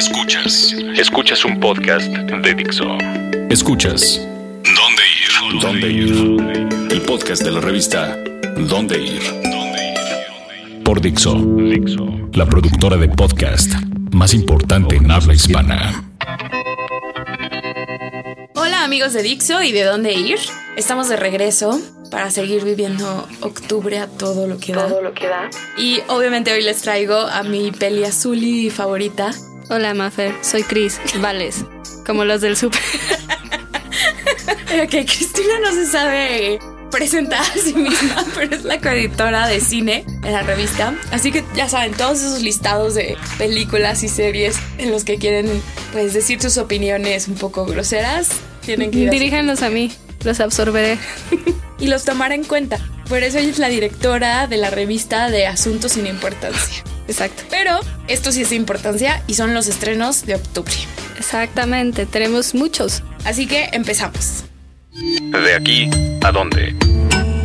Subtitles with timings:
[0.00, 0.74] Escuchas.
[0.96, 2.86] Escuchas un podcast de Dixo.
[3.50, 4.18] Escuchas.
[4.64, 5.60] ¿Dónde ir?
[5.60, 6.90] ¿Dónde ir?
[6.90, 8.16] El podcast de la revista
[8.56, 9.20] ¿Dónde ir?
[10.82, 11.36] Por Dixo.
[12.32, 13.74] La productora de podcast
[14.10, 16.10] más importante en habla hispana.
[18.54, 20.38] Hola amigos de Dixo y de dónde ir.
[20.78, 21.78] Estamos de regreso
[22.10, 24.88] para seguir viviendo octubre a todo lo que da.
[24.88, 25.50] Todo lo que da.
[25.76, 29.32] Y obviamente hoy les traigo a mi peli azuli favorita.
[29.70, 30.34] Hola, Mafer.
[30.42, 31.64] Soy Chris Vales.
[32.06, 32.80] Como los del super.
[34.84, 36.60] Ok, Cristina no se sabe
[36.92, 40.94] presentar a sí misma, pero es la coeditora de cine en la revista.
[41.10, 45.60] Así que ya saben, todos esos listados de películas y series en los que quieren
[45.92, 48.28] pues decir sus opiniones un poco groseras,
[48.64, 49.92] tienen que ir a- Diríjanos a mí.
[50.24, 50.98] Los absorberé.
[51.80, 52.78] y los tomar en cuenta.
[53.08, 56.84] Por eso ella es la directora de la revista de Asuntos sin Importancia.
[57.10, 57.42] Exacto.
[57.50, 60.72] Pero esto sí es de importancia y son los estrenos de octubre.
[61.18, 62.06] Exactamente.
[62.06, 63.02] Tenemos muchos.
[63.24, 64.44] Así que empezamos.
[64.92, 65.90] De aquí
[66.22, 66.76] a dónde.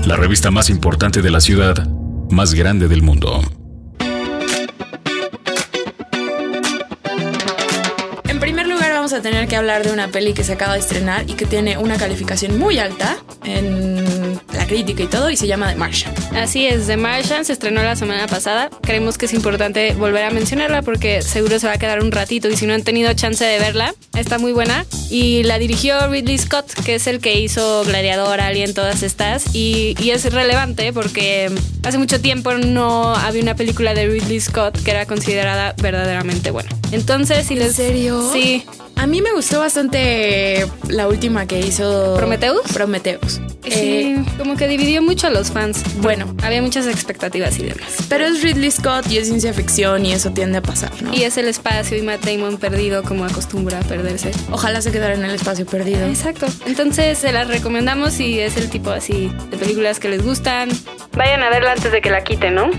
[0.05, 1.88] La revista más importante de la ciudad,
[2.30, 3.41] más grande del mundo.
[8.27, 10.79] En primer lugar vamos a tener que hablar de una peli que se acaba de
[10.79, 14.14] estrenar y que tiene una calificación muy alta en
[14.66, 16.13] la crítica y todo y se llama The Martian.
[16.35, 18.69] Así es, The Martian se estrenó la semana pasada.
[18.81, 22.49] Creemos que es importante volver a mencionarla porque seguro se va a quedar un ratito
[22.49, 24.85] y si no han tenido chance de verla, está muy buena.
[25.09, 29.53] Y la dirigió Ridley Scott, que es el que hizo Gladiador, Alien, todas estas.
[29.53, 31.52] Y, y es relevante porque
[31.83, 36.69] hace mucho tiempo no había una película de Ridley Scott que era considerada verdaderamente buena.
[36.91, 37.75] Entonces, si ¿En les...
[37.75, 38.29] serio?
[38.33, 38.66] Sí.
[38.95, 43.41] A mí me gustó bastante la última que hizo ¿Prometheus?
[43.66, 43.81] Prometheus.
[43.81, 45.83] Sí, Eh, como que dividió mucho a los fans.
[45.97, 47.95] bueno, Había muchas expectativas y demás.
[48.09, 51.13] pero es Ridley Scott y es ciencia ficción y eso tiende a pasar, ¿no?
[51.13, 54.31] Y es el espacio y Matt Damon perdido como acostumbra a perderse.
[54.52, 56.05] Ojalá se quedara en el espacio perdido.
[56.07, 56.45] Exacto.
[56.66, 60.69] Entonces se las recomendamos si es el tipo así de películas que les gustan.
[61.13, 62.69] Vayan a verla antes de que la quiten, ¿no?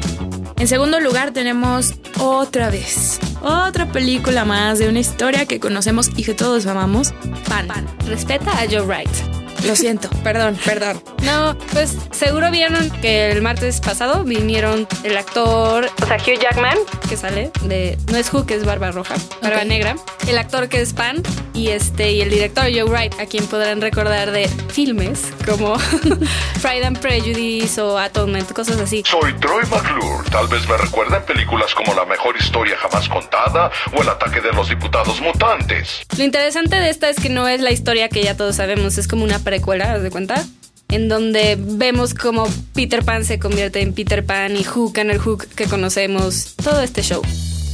[0.59, 6.25] En segundo lugar tenemos otra vez otra película más de una historia que conocemos y
[6.25, 7.13] que todos amamos.
[7.49, 7.69] Pan.
[8.07, 9.36] Respeta a Joe Wright.
[9.65, 11.03] Lo siento, perdón, perdón.
[11.23, 16.79] No, pues seguro vieron que el martes pasado vinieron el actor, o sea, Hugh Jackman,
[17.09, 19.65] que sale de no es Hugh, que es Barba Roja, Barba.
[19.65, 19.97] Negra,
[20.29, 21.23] el actor que es Pan
[21.55, 25.77] y este y el director Joe Wright, a quien podrán recordar de filmes como
[26.63, 29.05] Pride and Prejudice o Atonement, cosas así.
[29.07, 30.29] Soy Troy McClure.
[30.31, 34.53] Tal vez me recuerden películas como La mejor historia jamás contada o El ataque de
[34.53, 36.03] los diputados mutantes.
[36.17, 39.07] Lo interesante de esta es que no es la historia que ya todos sabemos, es
[39.07, 40.45] como una precuela, ¿haz de cuenta?
[40.89, 45.19] En donde vemos cómo Peter Pan se convierte en Peter Pan y Hook en el
[45.19, 47.23] Hook que conocemos, todo este show.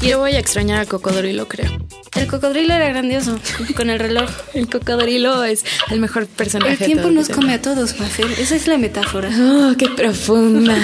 [0.03, 1.71] Yo voy a extrañar a Cocodrilo, creo.
[2.17, 3.39] El cocodrilo era grandioso,
[3.77, 4.29] con el reloj.
[4.55, 6.73] El Cocodrilo es el mejor personaje.
[6.73, 8.31] El tiempo nos come a todos, Mafel.
[8.33, 9.31] Esa es la metáfora.
[9.31, 10.77] Oh, qué profunda.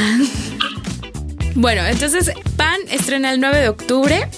[1.54, 4.28] bueno, entonces Pan estrena el 9 de octubre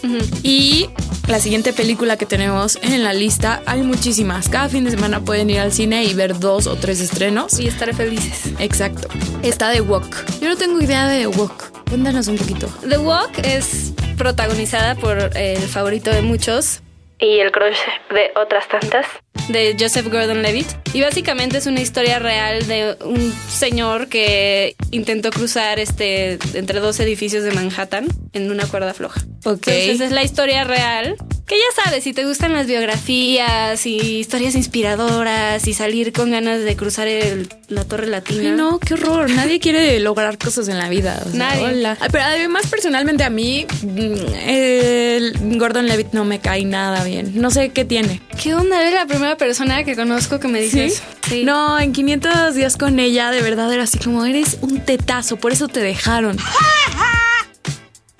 [0.42, 0.88] y
[1.28, 4.48] la siguiente película que tenemos en la lista, hay muchísimas.
[4.48, 7.60] Cada fin de semana pueden ir al cine y ver dos o tres estrenos.
[7.60, 8.52] Y estaré felices.
[8.58, 9.08] Exacto.
[9.42, 10.40] Está The Walk.
[10.40, 11.88] Yo no tengo idea de The Walk.
[11.88, 12.66] Cuéntanos un poquito.
[12.88, 16.82] The Walk es protagonizada por el favorito de muchos
[17.18, 17.78] y el crush
[18.10, 19.06] de otras tantas,
[19.48, 20.66] de Joseph Gordon-Levitt.
[20.92, 27.00] Y básicamente es una historia real de un señor que intentó cruzar este entre dos
[27.00, 29.22] edificios de Manhattan en una cuerda floja.
[29.46, 29.68] Ok.
[29.68, 31.16] Entonces es la historia real.
[31.50, 36.60] Que ya sabes, si te gustan las biografías y historias inspiradoras y salir con ganas
[36.62, 38.50] de cruzar el- la Torre Latina.
[38.50, 39.28] Ay, no, qué horror.
[39.30, 41.20] Nadie quiere lograr cosas en la vida.
[41.26, 41.64] o sea, Nadie.
[41.64, 41.96] hola.
[42.00, 44.14] Ay, Pero además, personalmente, a mí, mm,
[44.46, 47.32] el Gordon Levitt no me cae nada bien.
[47.34, 48.22] No sé qué tiene.
[48.40, 48.80] ¿Qué onda?
[48.80, 51.02] Eres la primera persona que conozco que me dice eso.
[51.28, 51.42] Sí.
[51.42, 55.50] No, en 500 días con ella, de verdad era así como eres un tetazo, por
[55.50, 56.36] eso te dejaron.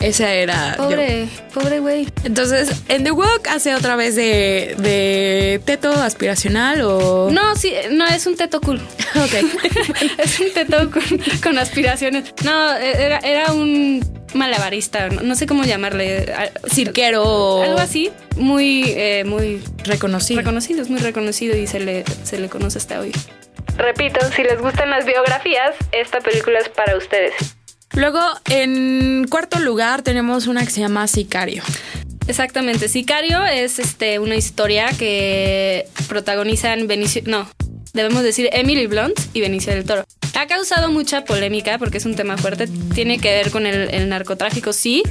[0.01, 0.77] Esa era.
[0.77, 0.85] yo.
[0.85, 2.09] Pobre, pobre güey.
[2.25, 7.29] Entonces, en The Walk hace otra vez de, de teto aspiracional o.
[7.31, 8.81] No, sí, no, es un teto cool.
[9.17, 9.33] Ok.
[10.19, 11.03] es un teto con,
[11.43, 12.33] con aspiraciones.
[12.45, 14.01] No, era, era un
[14.35, 16.33] malabarista, no, no sé cómo llamarle.
[16.73, 17.63] Cirquero.
[17.63, 18.11] Algo así.
[18.37, 20.39] Muy, eh, muy Reconocido.
[20.41, 23.13] reconocido, es muy reconocido y se le, se le conoce hasta hoy.
[23.77, 27.35] Repito, si les gustan las biografías, esta película es para ustedes.
[27.95, 31.63] Luego, en cuarto lugar, tenemos una que se llama Sicario.
[32.29, 32.89] Exactamente.
[32.89, 37.51] Sicario es este una historia que protagonizan Benicio, no,
[37.93, 40.05] debemos decir Emily Blunt y Benicio del Toro.
[40.35, 42.69] Ha causado mucha polémica porque es un tema fuerte.
[42.95, 45.03] Tiene que ver con el, el narcotráfico, sí,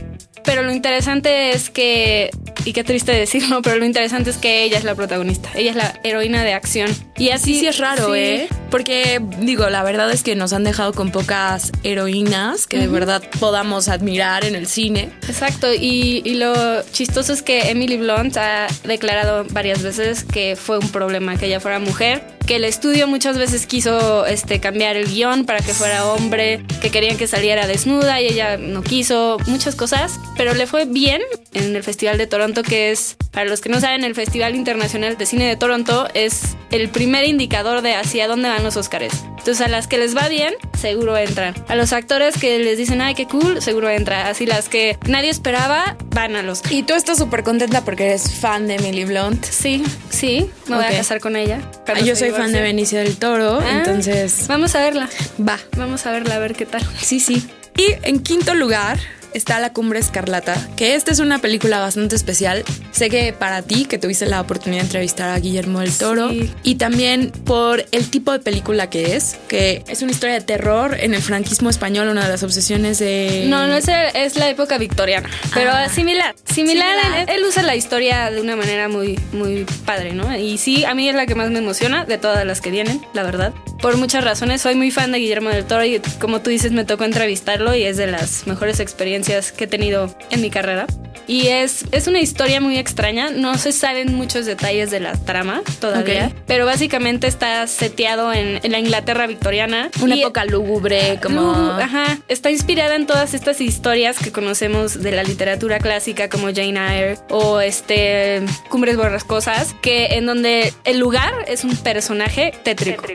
[0.43, 2.29] pero lo interesante es que,
[2.65, 5.75] y qué triste decirlo, pero lo interesante es que ella es la protagonista, ella es
[5.75, 6.89] la heroína de acción.
[7.19, 8.19] Y así sí, es raro, sí.
[8.19, 8.49] ¿eh?
[8.71, 13.21] Porque digo, la verdad es que nos han dejado con pocas heroínas que de verdad
[13.39, 15.09] podamos admirar en el cine.
[15.27, 20.77] Exacto, y, y lo chistoso es que Emily Blunt ha declarado varias veces que fue
[20.77, 25.07] un problema que ella fuera mujer, que el estudio muchas veces quiso este, cambiar el
[25.07, 29.75] guion para que fuera hombre, que querían que saliera desnuda y ella no quiso, muchas
[29.75, 31.21] cosas, pero le fue bien
[31.53, 35.17] en el Festival de Toronto, que es, para los que no saben, el Festival Internacional
[35.17, 39.13] de Cine de Toronto es el primer indicador de hacia dónde van los Oscars.
[39.39, 41.55] Entonces a las que les va bien, seguro entran.
[41.67, 44.27] A los actores que les dicen, ay, qué cool, seguro entra.
[44.29, 46.61] Así las que nadie esperaba, van a los...
[46.69, 49.43] Y tú estás súper contenta porque eres fan de Emily Blunt.
[49.45, 51.61] Sí, sí, me voy a casar con ella.
[51.87, 52.61] Ah, Yo soy fan de.
[52.61, 55.09] Benicio del Toro, Ah, entonces Vamos a verla.
[55.39, 55.57] va.
[55.77, 56.81] Vamos a verla, a ver qué tal.
[57.01, 57.47] Sí, sí.
[57.77, 58.99] Y en quinto lugar
[59.33, 62.63] está La Cumbre Escarlata, que esta es una película bastante especial.
[62.91, 66.51] Sé que para ti, que tuviste la oportunidad de entrevistar a Guillermo del Toro, Sí.
[66.63, 70.97] y también por el tipo de película que es, que es una historia de terror
[70.99, 73.45] en el franquismo español, una de las obsesiones de...
[73.47, 75.87] No, no es, es la época victoriana, pero Ah.
[75.89, 76.35] similar.
[76.45, 77.29] Similar, Similar.
[77.29, 80.35] Él, él usa la historia de una manera muy, muy padre, ¿no?
[80.37, 83.01] Y sí, a mí es la que más me emociona de todas las que vienen,
[83.13, 83.53] la verdad.
[83.81, 86.83] Por muchas razones, soy muy fan de Guillermo del Toro y como tú dices, me
[86.85, 89.18] tocó entrevistarlo y es de las mejores experiencias
[89.51, 90.87] que he tenido en mi carrera.
[91.29, 95.61] Y es, es una historia muy extraña, no se saben muchos detalles de la trama
[95.79, 96.41] todavía, Ok.
[96.47, 99.91] pero básicamente está seteado en, en la Inglaterra victoriana.
[100.01, 101.41] Una Y- época lúgubre, como...
[101.53, 102.17] Lúgubre, ajá.
[102.29, 107.17] Está inspirada en todas estas historias que conocemos de la literatura clásica como Jane Eyre
[107.29, 113.05] o este Cumbres Borrascosas, que en donde el lugar es un personaje tétrico.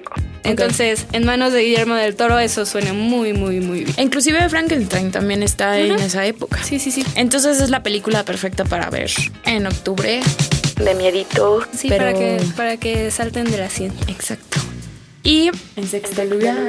[0.44, 3.96] Entonces, en manos de Guillermo del Toro eso suena muy, muy, muy bien.
[3.98, 6.62] Inclusive Frankenstein también está en esa época.
[6.62, 7.02] Sí, sí, sí.
[7.14, 9.10] Entonces es la película perfecta para ver
[9.44, 10.20] en octubre.
[10.76, 11.66] De miedito.
[11.76, 12.04] Sí, pero...
[12.04, 14.04] para, que, para que salten de la asiento.
[14.08, 14.60] Exacto.
[15.22, 16.68] Y en sexto lugar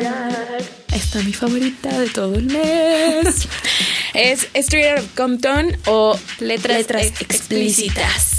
[0.93, 3.47] está mi favorita de todo el mes.
[4.13, 8.34] es Street of Compton o Letras Letras, ex- explícitas.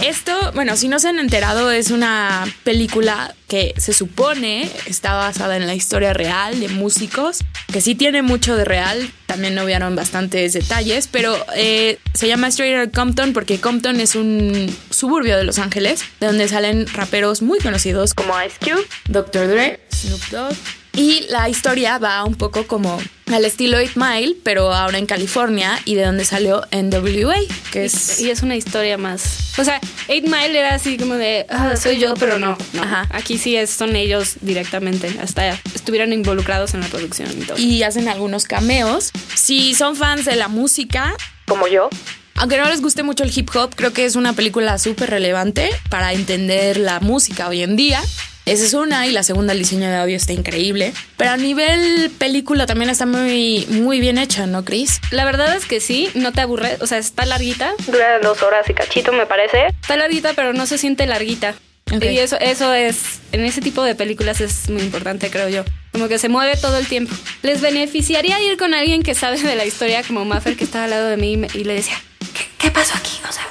[0.00, 5.56] Esto, bueno, si no se han enterado, es una película que se supone está basada
[5.56, 7.40] en la historia real de músicos,
[7.72, 12.48] que sí tiene mucho de real, también no vieron bastantes detalles, pero eh, se llama
[12.48, 17.42] Straight Outta Compton porque Compton es un suburbio de Los Ángeles, de donde salen raperos
[17.42, 19.48] muy conocidos como Ice Cube, Dr.
[19.48, 20.81] Dre, Snoop Dogg.
[20.94, 23.00] Y la historia va un poco como
[23.32, 27.36] al estilo 8 Mile, pero ahora en California y de donde salió NWA,
[27.70, 28.20] que es...
[28.20, 29.54] Y es una historia más.
[29.58, 32.58] O sea, Eight Mile era así como de, ah, soy yo, pero no.
[32.74, 32.82] no.
[32.82, 33.08] Ajá.
[33.10, 35.16] Aquí sí es, son ellos directamente.
[35.22, 37.58] Hasta estuvieron involucrados en la producción y todo.
[37.58, 39.12] y hacen algunos cameos.
[39.34, 41.14] Si son fans de la música,
[41.46, 41.88] como yo,
[42.36, 45.70] aunque no les guste mucho el hip hop, creo que es una película súper relevante
[45.88, 48.00] para entender la música hoy en día.
[48.44, 50.92] Esa es una y la segunda, el diseño de audio está increíble.
[51.16, 55.00] Pero a nivel película también está muy, muy bien hecha, ¿no, Chris?
[55.12, 56.76] La verdad es que sí, no te aburre.
[56.80, 57.72] O sea, está larguita.
[57.86, 59.66] Dura dos horas y cachito, me parece.
[59.80, 61.54] Está larguita, pero no se siente larguita.
[62.00, 65.64] Y eso, eso es, en ese tipo de películas es muy importante, creo yo.
[65.92, 67.14] Como que se mueve todo el tiempo.
[67.42, 70.90] Les beneficiaría ir con alguien que sabe de la historia, como Maffer, que estaba al
[70.90, 72.00] lado de mí y, me- y le decía,
[72.34, 73.12] ¿qué, qué pasó aquí?
[73.28, 73.46] O sea,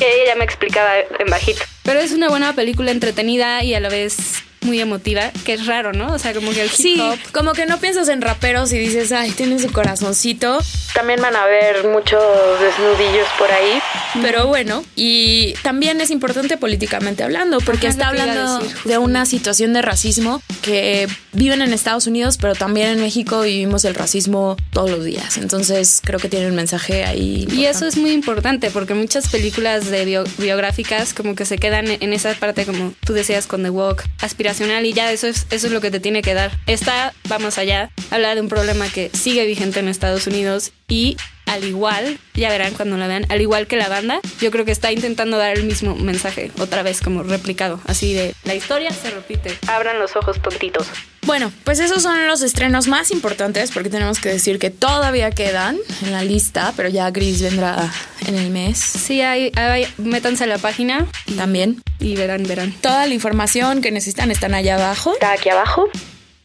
[0.00, 1.62] Y ella ya me explicaba en bajito.
[1.82, 4.16] Pero es una buena película entretenida y a la vez
[4.62, 6.12] muy emotiva, que es raro, ¿no?
[6.14, 7.18] O sea, como que el hip Sí, hop.
[7.32, 10.58] como que no piensas en raperos y dices, ay, tienen su corazoncito.
[10.94, 12.22] También van a ver muchos
[12.60, 13.80] desnudillos por ahí.
[14.22, 19.26] Pero bueno, y también es importante políticamente hablando, porque Ajá, es está hablando de una
[19.26, 24.56] situación de racismo que viven en Estados Unidos, pero también en México vivimos el racismo
[24.70, 25.36] todos los días.
[25.36, 27.46] Entonces creo que tiene un mensaje ahí.
[27.50, 31.88] Y eso es muy importante porque muchas películas de bio- biográficas como que se quedan
[31.88, 35.66] en esa parte como tú decías con The Walk, aspiracional y ya eso es, eso
[35.66, 36.52] es lo que te tiene que dar.
[36.68, 41.64] Esta, vamos allá, habla de un problema que sigue vigente en Estados Unidos y al
[41.64, 44.90] igual, ya verán cuando la vean, al igual que la banda, yo creo que está
[44.92, 49.56] intentando dar el mismo mensaje otra vez como replicado, así de la historia se repite.
[49.66, 50.86] Abran los ojos tontitos.
[51.22, 55.76] Bueno, pues esos son los estrenos más importantes, porque tenemos que decir que todavía quedan
[56.02, 57.90] en la lista, pero ya Gris vendrá
[58.26, 61.82] en el mes Sí, hay, hay- métanse a la página también.
[62.00, 62.72] y verán, verán.
[62.80, 65.14] Toda la información que necesitan están allá abajo.
[65.14, 65.88] Está aquí abajo.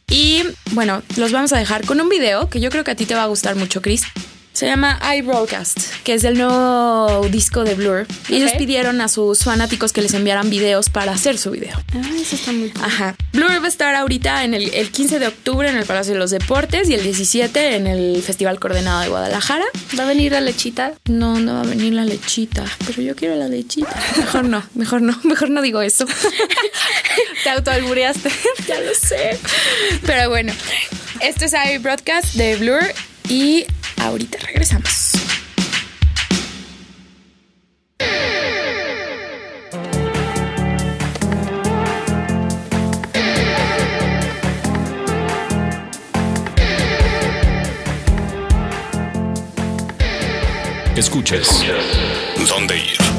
[0.08, 3.04] Y bueno, los vamos a dejar con un video que yo creo que a ti
[3.06, 4.02] te va a gustar mucho, Chris.
[4.52, 8.06] Se llama iBroadcast, que es el nuevo disco de Blur.
[8.28, 11.80] Y ellos pidieron a sus fanáticos que les enviaran videos para hacer su video.
[11.94, 12.84] Ah, eso está muy cool.
[12.84, 13.16] Ajá.
[13.32, 16.18] Blur va a estar ahorita en el, el 15 de octubre en el Palacio de
[16.18, 19.64] los Deportes y el 17 en el Festival Coordenado de Guadalajara.
[19.98, 20.92] ¿Va a venir la lechita?
[21.06, 23.94] No, no va a venir la lechita, pero yo quiero la lechita.
[24.16, 26.06] Mejor no, mejor no, mejor no digo eso.
[27.44, 28.30] Te autoalbureaste.
[28.68, 29.38] ya lo sé.
[30.04, 30.52] Pero bueno,
[31.20, 32.82] esto es iBroadcast de Blur
[33.28, 33.64] y
[34.06, 35.12] ahorita regresamos.
[50.96, 51.64] Escuchas.
[52.46, 53.09] ¿Dónde ir?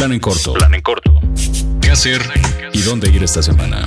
[0.00, 0.54] Plan en corto.
[0.54, 1.20] Plan en corto.
[1.82, 2.22] ¿Qué hacer
[2.72, 3.86] y dónde ir esta semana?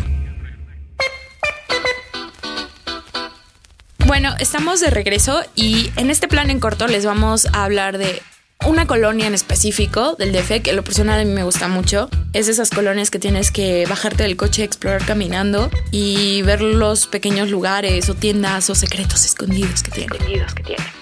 [4.05, 8.21] Bueno, estamos de regreso y en este plan en corto les vamos a hablar de
[8.65, 12.09] una colonia en específico del DF que lo personal a mí me gusta mucho.
[12.33, 17.05] Es de esas colonias que tienes que bajarte del coche, explorar caminando y ver los
[17.07, 20.15] pequeños lugares o tiendas o secretos escondidos que tiene.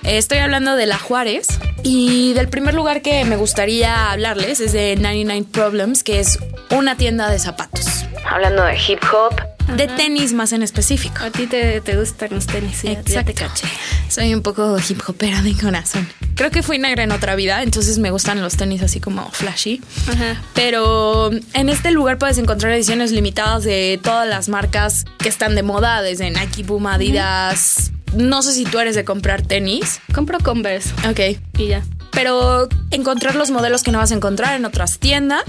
[0.04, 1.48] Eh, Estoy hablando de La Juárez
[1.84, 6.40] y del primer lugar que me gustaría hablarles es de 99 Problems, que es
[6.70, 7.86] una tienda de zapatos,
[8.30, 9.36] Hablando de hip hop,
[9.76, 11.24] de tenis más en específico.
[11.24, 12.82] A ti te, te gustan los tenis.
[12.84, 13.68] ya- ya te caché.
[14.10, 16.08] Soy un poco hip hopera de corazón.
[16.36, 19.82] Creo que fui negra en otra vida, entonces me gustan los tenis así como flashy.
[20.08, 20.42] Ajá.
[20.54, 25.64] Pero en este lugar puedes encontrar ediciones limitadas de todas las marcas que están de
[25.64, 27.92] moda, desde Nike, Puma, Adidas.
[28.16, 30.02] No sé si tú eres de comprar tenis.
[30.14, 31.40] Compro Converse Ok.
[31.58, 31.84] y ya.
[32.12, 35.44] Pero encontrar los modelos que no vas a encontrar en otras tiendas.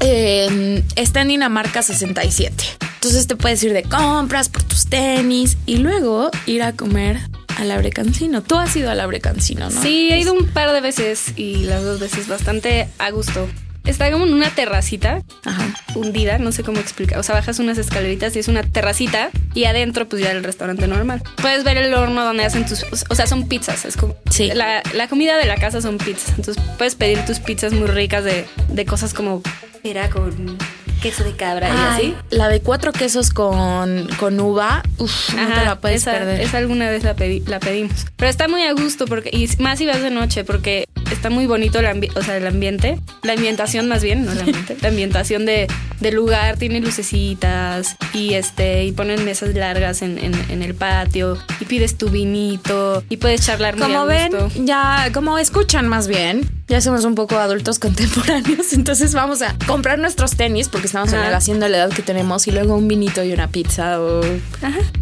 [0.00, 2.54] Eh, está en Dinamarca 67.
[2.94, 7.18] Entonces te puedes ir de compras por tus tenis y luego ir a comer
[7.62, 8.42] al Abrecancino.
[8.42, 9.82] Tú has ido al Abrecancino, ¿no?
[9.82, 13.48] Sí, he ido un par de veces y las dos veces bastante a gusto.
[13.84, 15.74] Está como en una terracita Ajá.
[15.96, 17.18] hundida, no sé cómo explicar.
[17.18, 20.86] O sea, bajas unas escaleritas y es una terracita y adentro pues ya el restaurante
[20.86, 21.22] normal.
[21.40, 22.84] Puedes ver el horno donde hacen tus...
[23.08, 23.84] O sea, son pizzas.
[23.84, 24.14] Es como...
[24.30, 24.50] Sí.
[24.54, 26.34] La, la comida de la casa son pizzas.
[26.38, 29.42] Entonces puedes pedir tus pizzas muy ricas de, de cosas como...
[29.84, 30.58] Era con
[31.02, 32.14] queso de cabra y Ay, así.
[32.30, 36.40] La de cuatro quesos con, con uva, uf, no te la puedes esa, perder.
[36.40, 37.14] esa alguna vez la,
[37.46, 38.06] la pedimos.
[38.16, 41.46] Pero está muy a gusto porque y más si vas de noche porque está muy
[41.46, 44.88] bonito el, ambi- o sea, el ambiente, la ambientación más bien, no el ambiente, la
[44.88, 45.66] ambientación de,
[46.00, 51.36] del lugar tiene lucecitas y este y ponen mesas largas en, en- en el patio
[51.60, 54.32] y pides tu vinito y puedes charlar muy Como a ven,
[54.64, 59.98] ya, como escuchan más bien, ya somos un poco adultos contemporáneos, entonces vamos a comprar
[59.98, 61.36] nuestros tenis porque estamos Ajá.
[61.36, 64.20] haciendo la edad que tenemos y luego un vinito y una pizza o...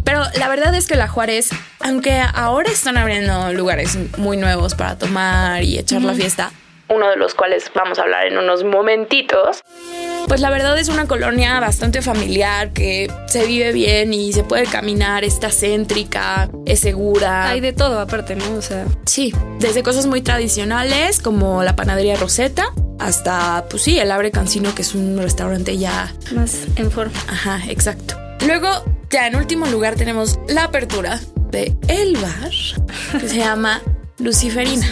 [0.05, 1.51] Pero la verdad es que la Juárez,
[1.81, 6.51] aunque ahora están abriendo lugares muy nuevos para tomar y echar la fiesta,
[6.91, 9.63] uno de los cuales vamos a hablar en unos momentitos,
[10.27, 14.65] pues la verdad es una colonia bastante familiar que se vive bien y se puede
[14.65, 17.49] caminar, está céntrica, es segura.
[17.49, 18.55] Hay de todo aparte, ¿no?
[18.55, 24.11] O sea, Sí, desde cosas muy tradicionales como la panadería Rosetta hasta, pues sí, el
[24.11, 26.13] Abre Cancino, que es un restaurante ya.
[26.33, 27.19] más en forma.
[27.29, 28.17] Ajá, exacto.
[28.47, 31.21] Luego, ya en último lugar tenemos la apertura
[31.51, 32.51] de El Bar,
[33.21, 33.81] que se llama
[34.19, 34.87] Luciferina.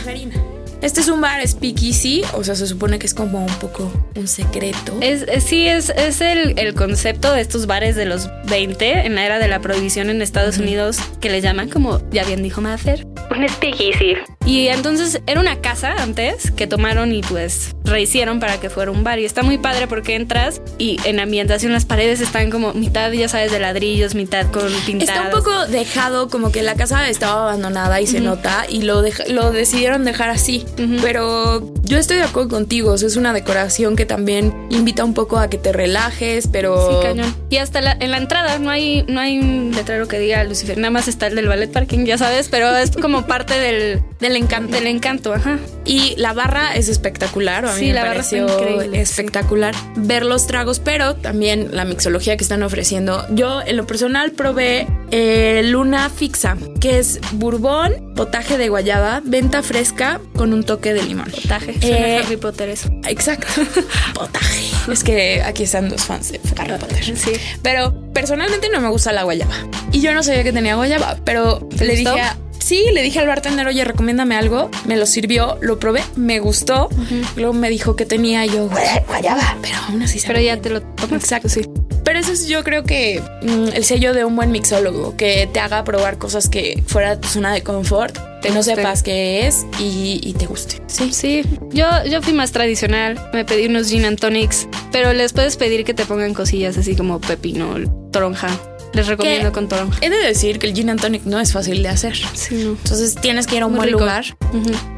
[0.80, 4.28] Este es un bar speakeasy, o sea, se supone que es como un poco un
[4.28, 4.96] secreto.
[5.00, 9.14] Es, es- sí, es, es el, el concepto de estos bares de los 20 en
[9.16, 12.60] la era de la prohibición en Estados Unidos que le llaman, como ya bien dijo
[12.60, 14.14] Maffer, un speakeasy.
[14.46, 19.04] Y entonces era una casa antes que tomaron y pues rehicieron para que fuera un
[19.04, 19.18] bar.
[19.18, 23.28] Y está muy padre porque entras y en ambientación las paredes están como mitad, ya
[23.28, 25.16] sabes, de ladrillos, mitad con pintadas.
[25.16, 29.02] Está un poco dejado, como que la casa estaba abandonada y se nota, y lo,
[29.28, 30.64] lo decidieron dejar así.
[31.02, 35.14] Pero yo estoy de acuerdo contigo, o sea, es una decoración que también invita un
[35.14, 36.90] poco a que te relajes, pero...
[37.02, 37.34] Sí, cañón.
[37.50, 40.76] Y hasta la- en la entrada no hay, no hay un letrero que diga Lucifer,
[40.78, 44.36] nada más está el del ballet parking, ya sabes, pero es como parte del, Del
[44.36, 44.72] encanto.
[44.74, 45.58] del encanto, ajá.
[45.88, 50.24] Y la barra es espectacular, a mí Sí, me la barra pareció increíble, espectacular ver
[50.24, 53.24] los tragos, pero también la mixología que están ofreciendo.
[53.30, 59.62] Yo en lo personal probé eh, Luna Fixa, que es bourbon, potaje de guayaba, venta
[59.62, 61.30] fresca con un toque de limón.
[61.30, 61.80] Potaje.
[61.80, 62.90] Suena Eh, Harry Potter eso.
[63.08, 63.46] Exacto.
[64.14, 64.68] Potaje.
[64.92, 67.02] Es que aquí están los fans de Harry Potter.
[67.16, 67.32] Sí.
[67.62, 69.54] Pero personalmente no me gusta la guayaba.
[69.90, 72.14] Y yo no sabía que tenía guayaba, pero ¿Te le gustó?
[72.14, 72.36] dije a-
[72.68, 74.70] Sí, le dije al bartender, oye, recomiéndame algo.
[74.86, 76.90] Me lo sirvió, lo probé, me gustó.
[77.34, 80.60] Luego me dijo que tenía y yo "Guay- guayaba, pero aún así Pero ya bien".
[80.62, 81.22] te lo tomas.
[81.22, 81.62] Exacto, sí.
[82.04, 85.60] Pero eso es yo creo que mm, el sello de un buen mixólogo, que te
[85.60, 89.64] haga probar cosas que fuera de tu zona de confort, que no sepas qué es
[89.78, 90.82] y, y te guste.
[90.88, 91.10] Sí.
[91.12, 95.56] Sí, yo, yo fui más tradicional, me pedí unos gin and tonics, pero les puedes
[95.56, 97.76] pedir que te pongan cosillas así como pepino,
[98.12, 98.48] toronja.
[98.94, 99.98] Les recomiendo con toronja.
[100.00, 102.16] He de decir que el gin and tonic no es fácil de hacer.
[102.34, 102.70] Sí, no.
[102.70, 104.00] Entonces tienes que ir a un Muy buen rico.
[104.00, 104.24] lugar.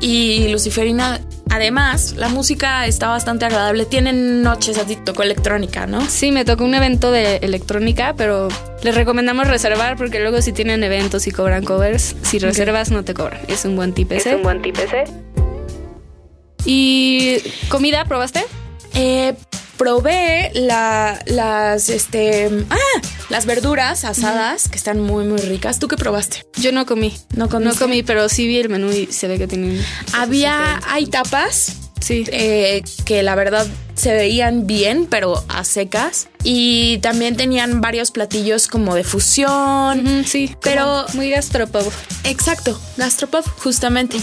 [0.00, 3.84] Y Luciferina, además, la música está bastante agradable.
[3.84, 6.00] Tienen noches, a ti tocó electrónica, ¿no?
[6.08, 8.48] Sí, me tocó un evento de electrónica, pero
[8.82, 13.12] les recomendamos reservar porque luego si tienen eventos y cobran covers, si reservas no te
[13.14, 13.40] cobran.
[13.48, 14.36] Es un buen tip ese.
[14.36, 15.04] buen tip ese.
[16.64, 18.44] ¿Y comida probaste?
[18.94, 19.34] Eh,
[19.84, 22.76] probé la, las, este, ah,
[23.30, 25.78] las verduras asadas que están muy, muy ricas.
[25.78, 26.44] ¿Tú qué probaste?
[26.60, 27.16] Yo no comí.
[27.34, 29.82] ¿No comí, pero sí vi el menú y se ve que tienen...
[30.12, 32.24] Había, hay tapas Sí.
[32.30, 36.28] eh, que la verdad se veían bien, pero a secas.
[36.44, 40.24] Y también tenían varios platillos como de fusión.
[40.26, 41.90] Sí, Pero- pero muy gastropub.
[42.24, 44.18] Exacto, gastropub, justamente.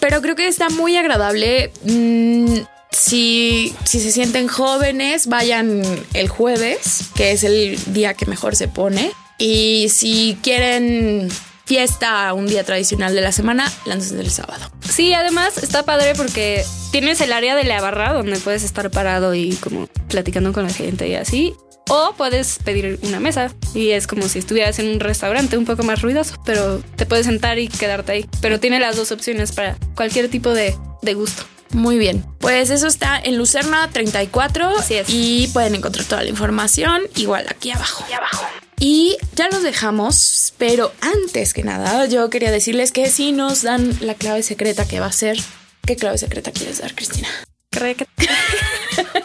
[0.00, 1.70] Pero creo que está muy agradable.
[1.84, 2.60] Mm,
[2.92, 5.82] si, si se sienten jóvenes, vayan
[6.14, 9.12] el jueves, que es el día que mejor se pone.
[9.38, 11.28] Y si quieren
[11.64, 14.70] fiesta, un día tradicional de la semana, láncen el sábado.
[14.88, 19.34] Sí, además está padre porque tienes el área de la barra donde puedes estar parado
[19.34, 21.54] y como platicando con la gente y así.
[21.88, 25.82] O puedes pedir una mesa y es como si estuvieras en un restaurante un poco
[25.82, 28.28] más ruidoso, pero te puedes sentar y quedarte ahí.
[28.40, 31.42] Pero tiene las dos opciones para cualquier tipo de, de gusto.
[31.72, 32.24] Muy bien.
[32.38, 35.06] Pues eso está en Lucerna 34 Así es.
[35.08, 38.04] y pueden encontrar toda la información igual aquí abajo.
[38.14, 38.44] abajo.
[38.78, 43.96] Y ya los dejamos, pero antes que nada, yo quería decirles que si nos dan
[44.00, 45.38] la clave secreta que va a ser,
[45.86, 47.28] ¿qué clave secreta quieres dar, Cristina?
[47.70, 48.06] Cree que-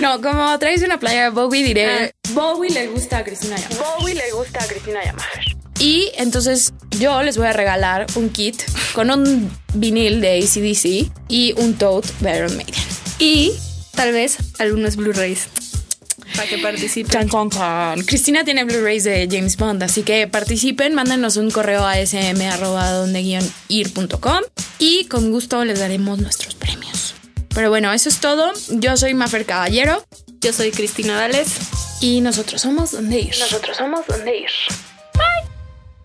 [0.00, 2.10] No, como traes una playa de Bowie, diré, Ah.
[2.30, 3.96] Bowie le gusta a Cristina Yamaha.
[3.98, 5.28] Bowie le gusta a Cristina Yamaha.
[5.80, 8.62] Y entonces yo les voy a regalar un kit
[8.92, 12.74] con un vinil de ACDC y un tote de Iron Maiden.
[13.18, 13.52] Y
[13.96, 15.48] tal vez algunos Blu-rays
[16.36, 17.10] para que participen.
[17.10, 18.02] Chan, chan, chan.
[18.02, 24.40] Cristina tiene Blu-rays de James Bond, así que participen, mándenos un correo a sm.donde-ir.com
[24.78, 27.14] y con gusto les daremos nuestros premios.
[27.54, 28.52] Pero bueno, eso es todo.
[28.70, 30.04] Yo soy Mafer Caballero
[30.40, 31.48] Yo soy Cristina Vales.
[32.00, 33.34] Y nosotros somos Donde Ir.
[33.38, 34.50] Nosotros somos Donde Ir.